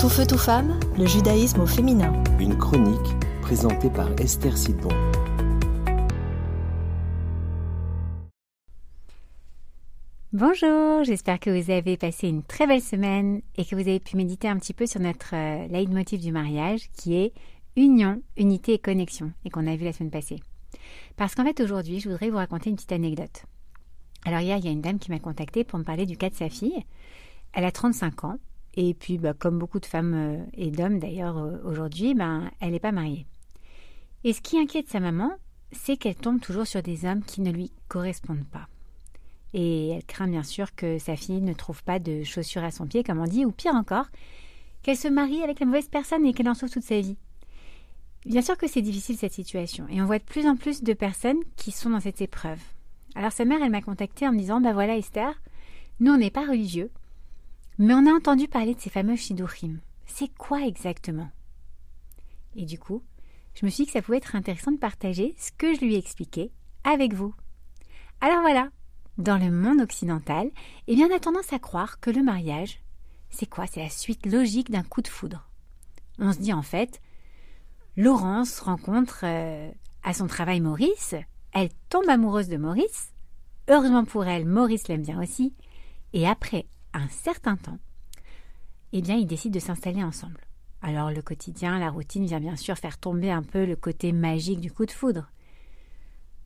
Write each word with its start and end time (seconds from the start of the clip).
Tout 0.00 0.08
feu, 0.08 0.24
tout 0.24 0.38
femme, 0.38 0.78
le 0.96 1.06
judaïsme 1.06 1.60
au 1.60 1.66
féminin. 1.66 2.12
Une 2.38 2.56
chronique 2.56 3.16
présentée 3.42 3.90
par 3.90 4.08
Esther 4.20 4.56
Sidbon. 4.56 4.90
Bonjour, 10.32 11.02
j'espère 11.02 11.40
que 11.40 11.50
vous 11.50 11.72
avez 11.72 11.96
passé 11.96 12.28
une 12.28 12.44
très 12.44 12.68
belle 12.68 12.80
semaine 12.80 13.42
et 13.56 13.64
que 13.64 13.74
vous 13.74 13.80
avez 13.80 13.98
pu 13.98 14.16
méditer 14.16 14.46
un 14.46 14.56
petit 14.58 14.72
peu 14.72 14.86
sur 14.86 15.00
notre 15.00 15.34
euh, 15.34 15.66
leitmotiv 15.66 16.20
du 16.20 16.30
mariage 16.30 16.88
qui 16.92 17.16
est 17.16 17.32
union, 17.74 18.22
unité 18.36 18.74
et 18.74 18.78
connexion 18.78 19.32
et 19.44 19.50
qu'on 19.50 19.66
a 19.66 19.74
vu 19.74 19.84
la 19.84 19.92
semaine 19.92 20.12
passée. 20.12 20.38
Parce 21.16 21.34
qu'en 21.34 21.42
fait 21.42 21.60
aujourd'hui, 21.60 21.98
je 21.98 22.08
voudrais 22.08 22.30
vous 22.30 22.36
raconter 22.36 22.70
une 22.70 22.76
petite 22.76 22.92
anecdote. 22.92 23.46
Alors 24.24 24.40
hier, 24.40 24.58
il 24.58 24.64
y 24.64 24.68
a 24.68 24.72
une 24.72 24.80
dame 24.80 25.00
qui 25.00 25.10
m'a 25.10 25.18
contactée 25.18 25.64
pour 25.64 25.80
me 25.80 25.84
parler 25.84 26.06
du 26.06 26.16
cas 26.16 26.30
de 26.30 26.36
sa 26.36 26.48
fille. 26.48 26.84
Elle 27.52 27.64
a 27.64 27.72
35 27.72 28.22
ans 28.22 28.38
et 28.80 28.94
puis, 28.94 29.18
bah, 29.18 29.34
comme 29.34 29.58
beaucoup 29.58 29.80
de 29.80 29.86
femmes 29.86 30.14
euh, 30.14 30.44
et 30.54 30.70
d'hommes 30.70 31.00
d'ailleurs 31.00 31.36
euh, 31.36 31.58
aujourd'hui, 31.64 32.14
ben, 32.14 32.48
elle 32.60 32.70
n'est 32.70 32.78
pas 32.78 32.92
mariée. 32.92 33.26
Et 34.22 34.32
ce 34.32 34.40
qui 34.40 34.56
inquiète 34.56 34.88
sa 34.88 35.00
maman, 35.00 35.32
c'est 35.72 35.96
qu'elle 35.96 36.14
tombe 36.14 36.40
toujours 36.40 36.64
sur 36.64 36.80
des 36.80 37.04
hommes 37.04 37.24
qui 37.24 37.40
ne 37.40 37.50
lui 37.50 37.72
correspondent 37.88 38.46
pas. 38.46 38.68
Et 39.52 39.88
elle 39.88 40.04
craint 40.04 40.28
bien 40.28 40.44
sûr 40.44 40.76
que 40.76 41.00
sa 41.00 41.16
fille 41.16 41.40
ne 41.40 41.54
trouve 41.54 41.82
pas 41.82 41.98
de 41.98 42.22
chaussures 42.22 42.62
à 42.62 42.70
son 42.70 42.86
pied, 42.86 43.02
comme 43.02 43.18
on 43.18 43.24
dit, 43.24 43.44
ou 43.44 43.50
pire 43.50 43.74
encore, 43.74 44.06
qu'elle 44.84 44.96
se 44.96 45.08
marie 45.08 45.42
avec 45.42 45.58
la 45.58 45.66
mauvaise 45.66 45.88
personne 45.88 46.24
et 46.24 46.32
qu'elle 46.32 46.48
en 46.48 46.54
sauve 46.54 46.70
toute 46.70 46.84
sa 46.84 47.00
vie. 47.00 47.16
Bien 48.26 48.42
sûr 48.42 48.56
que 48.56 48.68
c'est 48.68 48.80
difficile 48.80 49.16
cette 49.16 49.32
situation, 49.32 49.88
et 49.90 50.00
on 50.00 50.06
voit 50.06 50.20
de 50.20 50.24
plus 50.24 50.46
en 50.46 50.54
plus 50.54 50.84
de 50.84 50.92
personnes 50.92 51.42
qui 51.56 51.72
sont 51.72 51.90
dans 51.90 52.00
cette 52.00 52.20
épreuve. 52.20 52.60
Alors 53.16 53.32
sa 53.32 53.44
mère, 53.44 53.58
elle 53.60 53.72
m'a 53.72 53.82
contactée 53.82 54.28
en 54.28 54.32
me 54.32 54.38
disant, 54.38 54.60
bah 54.60 54.72
voilà 54.72 54.96
Esther, 54.96 55.34
nous 55.98 56.12
on 56.12 56.18
n'est 56.18 56.30
pas 56.30 56.46
religieux, 56.46 56.92
mais 57.78 57.94
on 57.94 58.06
a 58.06 58.12
entendu 58.12 58.48
parler 58.48 58.74
de 58.74 58.80
ces 58.80 58.90
fameux 58.90 59.16
shidurim. 59.16 59.80
C'est 60.06 60.32
quoi 60.36 60.66
exactement? 60.66 61.30
Et 62.56 62.64
du 62.64 62.78
coup, 62.78 63.02
je 63.54 63.64
me 63.64 63.70
suis 63.70 63.84
dit 63.84 63.86
que 63.86 63.92
ça 63.92 64.02
pouvait 64.02 64.18
être 64.18 64.34
intéressant 64.34 64.72
de 64.72 64.78
partager 64.78 65.34
ce 65.38 65.52
que 65.52 65.74
je 65.74 65.80
lui 65.80 65.94
ai 65.94 65.98
expliqué 65.98 66.50
avec 66.84 67.12
vous. 67.14 67.34
Alors 68.20 68.40
voilà, 68.40 68.68
dans 69.16 69.38
le 69.38 69.50
monde 69.50 69.80
occidental, 69.80 70.50
eh 70.86 70.96
bien 70.96 71.08
on 71.08 71.16
a 71.16 71.20
tendance 71.20 71.52
à 71.52 71.58
croire 71.58 72.00
que 72.00 72.10
le 72.10 72.22
mariage, 72.22 72.80
c'est 73.30 73.48
quoi? 73.48 73.66
C'est 73.66 73.82
la 73.82 73.90
suite 73.90 74.26
logique 74.26 74.70
d'un 74.70 74.82
coup 74.82 75.02
de 75.02 75.08
foudre. 75.08 75.48
On 76.18 76.32
se 76.32 76.38
dit 76.38 76.52
en 76.52 76.62
fait, 76.62 77.00
Laurence 77.96 78.60
rencontre 78.60 79.20
euh, 79.24 79.70
à 80.02 80.14
son 80.14 80.26
travail 80.26 80.60
Maurice, 80.60 81.14
elle 81.52 81.70
tombe 81.88 82.08
amoureuse 82.08 82.48
de 82.48 82.56
Maurice, 82.56 83.12
heureusement 83.68 84.04
pour 84.04 84.26
elle, 84.26 84.46
Maurice 84.46 84.88
l'aime 84.88 85.02
bien 85.02 85.20
aussi, 85.22 85.54
et 86.12 86.26
après 86.26 86.66
un 86.94 87.08
certain 87.08 87.56
temps, 87.56 87.78
eh 88.92 89.02
bien, 89.02 89.16
ils 89.16 89.26
décident 89.26 89.54
de 89.54 89.60
s'installer 89.60 90.02
ensemble. 90.02 90.40
Alors 90.80 91.10
le 91.10 91.22
quotidien, 91.22 91.78
la 91.78 91.90
routine 91.90 92.24
vient 92.24 92.40
bien 92.40 92.56
sûr 92.56 92.76
faire 92.76 92.98
tomber 92.98 93.30
un 93.30 93.42
peu 93.42 93.66
le 93.66 93.76
côté 93.76 94.12
magique 94.12 94.60
du 94.60 94.70
coup 94.70 94.86
de 94.86 94.92
foudre. 94.92 95.30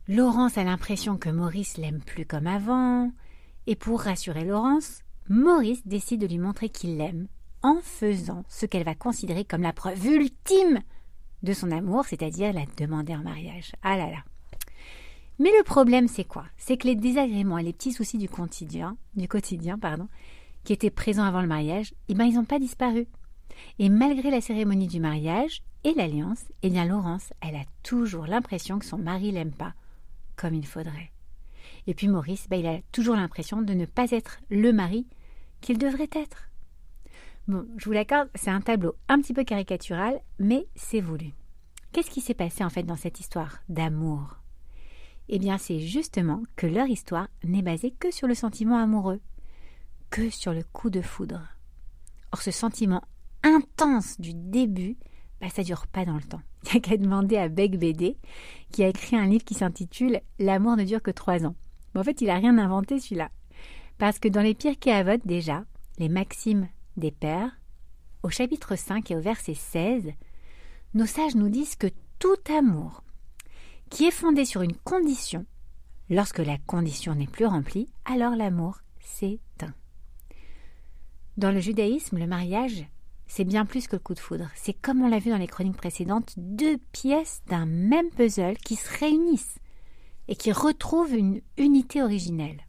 Laurence 0.07 0.57
a 0.57 0.63
l'impression 0.63 1.17
que 1.17 1.29
Maurice 1.29 1.77
l'aime 1.77 2.01
plus 2.01 2.25
comme 2.25 2.47
avant, 2.47 3.11
et 3.67 3.75
pour 3.75 4.01
rassurer 4.01 4.43
Laurence, 4.43 5.01
Maurice 5.29 5.87
décide 5.87 6.21
de 6.21 6.27
lui 6.27 6.39
montrer 6.39 6.69
qu'il 6.69 6.97
l'aime 6.97 7.27
en 7.61 7.79
faisant 7.81 8.43
ce 8.49 8.65
qu'elle 8.65 8.83
va 8.83 8.95
considérer 8.95 9.45
comme 9.45 9.61
la 9.61 9.71
preuve 9.71 10.05
ultime 10.05 10.81
de 11.43 11.53
son 11.53 11.71
amour, 11.71 12.05
c'est-à-dire 12.05 12.51
la 12.51 12.65
demander 12.77 13.15
en 13.15 13.23
mariage. 13.23 13.73
Ah 13.81 13.97
là 13.97 14.09
là. 14.09 14.23
Mais 15.39 15.49
le 15.57 15.63
problème, 15.63 16.07
c'est 16.07 16.23
quoi? 16.23 16.45
C'est 16.57 16.77
que 16.77 16.87
les 16.87 16.95
désagréments 16.95 17.57
et 17.57 17.63
les 17.63 17.73
petits 17.73 17.91
soucis 17.91 18.17
du 18.17 18.29
quotidien, 18.29 18.97
du 19.15 19.27
quotidien, 19.27 19.79
pardon, 19.79 20.07
qui 20.63 20.73
étaient 20.73 20.89
présents 20.89 21.23
avant 21.23 21.41
le 21.41 21.47
mariage, 21.47 21.93
eh 22.07 22.13
ben, 22.13 22.25
ils 22.25 22.35
n'ont 22.35 22.45
pas 22.45 22.59
disparu. 22.59 23.07
Et 23.79 23.89
malgré 23.89 24.29
la 24.29 24.41
cérémonie 24.41 24.87
du 24.87 24.99
mariage 24.99 25.63
et 25.83 25.93
l'alliance, 25.93 26.43
eh 26.61 26.69
bien 26.69 26.85
Laurence, 26.85 27.33
elle 27.41 27.55
a 27.55 27.65
toujours 27.83 28.25
l'impression 28.25 28.79
que 28.79 28.85
son 28.85 28.97
mari 28.97 29.31
l'aime 29.31 29.53
pas 29.53 29.73
comme 30.35 30.53
il 30.53 30.65
faudrait. 30.65 31.11
Et 31.87 31.93
puis 31.93 32.07
Maurice, 32.07 32.47
ben, 32.49 32.59
il 32.59 32.67
a 32.67 32.79
toujours 32.91 33.15
l'impression 33.15 33.61
de 33.61 33.73
ne 33.73 33.85
pas 33.85 34.11
être 34.11 34.39
le 34.49 34.71
mari 34.71 35.07
qu'il 35.61 35.77
devrait 35.77 36.09
être. 36.13 36.49
Bon, 37.47 37.67
je 37.77 37.85
vous 37.85 37.91
l'accorde, 37.91 38.29
c'est 38.35 38.49
un 38.49 38.61
tableau 38.61 38.95
un 39.09 39.19
petit 39.19 39.33
peu 39.33 39.43
caricatural, 39.43 40.21
mais 40.39 40.65
c'est 40.75 41.01
voulu. 41.01 41.33
Qu'est-ce 41.91 42.09
qui 42.09 42.21
s'est 42.21 42.33
passé 42.33 42.63
en 42.63 42.69
fait 42.69 42.83
dans 42.83 42.95
cette 42.95 43.19
histoire 43.19 43.59
d'amour? 43.69 44.42
Eh 45.29 45.39
bien, 45.39 45.57
c'est 45.57 45.79
justement 45.79 46.43
que 46.55 46.67
leur 46.67 46.87
histoire 46.87 47.27
n'est 47.43 47.61
basée 47.61 47.91
que 47.91 48.11
sur 48.11 48.27
le 48.27 48.35
sentiment 48.35 48.77
amoureux 48.77 49.21
que 50.09 50.29
sur 50.29 50.53
le 50.53 50.63
coup 50.63 50.91
de 50.91 51.01
foudre. 51.01 51.41
Or, 52.31 52.41
ce 52.43 52.51
sentiment 52.51 53.01
intense 53.41 54.21
du 54.21 54.33
début, 54.35 54.95
bah, 55.41 55.47
ça 55.49 55.63
dure 55.63 55.87
pas 55.87 56.05
dans 56.05 56.15
le 56.15 56.21
temps. 56.21 56.41
Il 56.65 56.71
n'y 56.71 56.77
a 56.77 56.79
qu'à 56.81 56.97
demander 56.97 57.37
à 57.37 57.49
Beck 57.49 57.79
qui 58.71 58.83
a 58.83 58.89
écrit 58.89 59.15
un 59.15 59.25
livre 59.25 59.43
qui 59.43 59.55
s'intitule 59.55 60.21
L'amour 60.37 60.75
ne 60.75 60.83
dure 60.83 61.01
que 61.01 61.09
trois 61.09 61.45
ans. 61.45 61.55
En 61.95 62.03
fait, 62.03 62.21
il 62.21 62.27
n'a 62.27 62.35
rien 62.35 62.57
inventé 62.57 62.99
celui-là. 62.99 63.29
Parce 63.97 64.19
que 64.19 64.27
dans 64.27 64.41
les 64.41 64.53
Pirkei 64.53 64.91
Avot, 64.91 65.21
déjà, 65.25 65.63
les 65.97 66.09
maximes 66.09 66.67
des 66.97 67.11
pères, 67.11 67.59
au 68.23 68.29
chapitre 68.29 68.75
5 68.75 69.11
et 69.11 69.15
au 69.15 69.21
verset 69.21 69.53
16, 69.53 70.11
nos 70.93 71.05
sages 71.05 71.35
nous 71.35 71.49
disent 71.49 71.75
que 71.75 71.87
tout 72.19 72.35
amour 72.55 73.03
qui 73.93 74.05
est 74.05 74.11
fondé 74.11 74.43
sur 74.43 74.63
une 74.63 74.75
condition, 74.75 75.45
lorsque 76.09 76.39
la 76.39 76.57
condition 76.57 77.13
n'est 77.13 77.27
plus 77.27 77.45
remplie, 77.45 77.93
alors 78.05 78.35
l'amour 78.35 78.79
s'éteint. 78.99 79.75
Dans 81.37 81.51
le 81.51 81.59
judaïsme, 81.59 82.17
le 82.17 82.25
mariage, 82.25 82.87
c'est 83.27 83.43
bien 83.43 83.67
plus 83.67 83.85
que 83.85 83.95
le 83.95 83.99
coup 83.99 84.15
de 84.15 84.19
foudre. 84.19 84.49
C'est 84.55 84.73
comme 84.73 85.03
on 85.03 85.07
l'a 85.07 85.19
vu 85.19 85.29
dans 85.29 85.37
les 85.37 85.45
chroniques 85.45 85.77
précédentes, 85.77 86.33
deux 86.37 86.79
pièces 86.91 87.43
d'un 87.45 87.67
même 87.67 88.09
puzzle 88.09 88.57
qui 88.57 88.77
se 88.77 88.97
réunissent 88.97 89.59
et 90.27 90.35
qui 90.35 90.51
retrouvent 90.51 91.13
une 91.13 91.41
unité 91.57 92.01
originelle. 92.01 92.61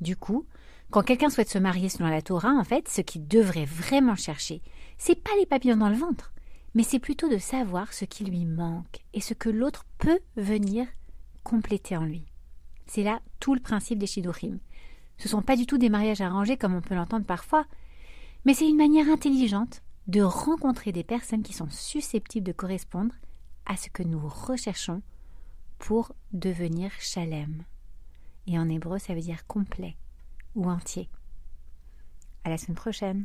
Du 0.00 0.16
coup, 0.16 0.46
quand 0.90 1.02
quelqu'un 1.02 1.28
souhaite 1.28 1.50
se 1.50 1.58
marier 1.58 1.90
selon 1.90 2.08
la 2.08 2.22
Torah, 2.22 2.54
en 2.54 2.64
fait, 2.64 2.88
ce 2.88 3.02
qu'il 3.02 3.28
devrait 3.28 3.66
vraiment 3.66 4.16
chercher, 4.16 4.62
c'est 4.96 5.22
pas 5.22 5.36
les 5.38 5.44
papillons 5.44 5.76
dans 5.76 5.90
le 5.90 5.96
ventre, 5.96 6.32
mais 6.76 6.82
c'est 6.82 6.98
plutôt 6.98 7.30
de 7.30 7.38
savoir 7.38 7.94
ce 7.94 8.04
qui 8.04 8.26
lui 8.26 8.44
manque 8.44 9.00
et 9.14 9.22
ce 9.22 9.32
que 9.32 9.48
l'autre 9.48 9.86
peut 9.96 10.18
venir 10.36 10.86
compléter 11.42 11.96
en 11.96 12.04
lui. 12.04 12.26
C'est 12.86 13.02
là 13.02 13.22
tout 13.40 13.54
le 13.54 13.60
principe 13.60 13.98
des 13.98 14.06
Shidurim. 14.06 14.58
Ce 15.16 15.26
ne 15.26 15.30
sont 15.30 15.40
pas 15.40 15.56
du 15.56 15.64
tout 15.64 15.78
des 15.78 15.88
mariages 15.88 16.20
arrangés 16.20 16.58
comme 16.58 16.74
on 16.74 16.82
peut 16.82 16.94
l'entendre 16.94 17.24
parfois, 17.24 17.64
mais 18.44 18.52
c'est 18.52 18.68
une 18.68 18.76
manière 18.76 19.08
intelligente 19.08 19.82
de 20.06 20.20
rencontrer 20.20 20.92
des 20.92 21.02
personnes 21.02 21.42
qui 21.42 21.54
sont 21.54 21.70
susceptibles 21.70 22.46
de 22.46 22.52
correspondre 22.52 23.14
à 23.64 23.78
ce 23.78 23.88
que 23.88 24.02
nous 24.02 24.28
recherchons 24.28 25.00
pour 25.78 26.12
devenir 26.34 26.90
chalem. 27.00 27.64
Et 28.46 28.58
en 28.58 28.68
hébreu, 28.68 28.98
ça 28.98 29.14
veut 29.14 29.22
dire 29.22 29.46
complet 29.46 29.96
ou 30.54 30.68
entier. 30.68 31.08
À 32.44 32.50
la 32.50 32.58
semaine 32.58 32.76
prochaine. 32.76 33.24